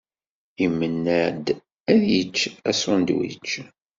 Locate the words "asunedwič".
2.69-3.49